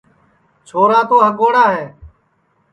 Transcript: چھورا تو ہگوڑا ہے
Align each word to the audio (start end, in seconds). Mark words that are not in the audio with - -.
چھورا 0.67 0.99
تو 1.09 1.15
ہگوڑا 1.25 1.65
ہے 1.75 1.85